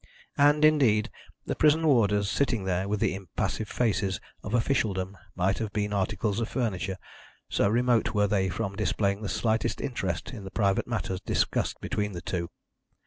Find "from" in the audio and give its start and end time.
8.49-8.75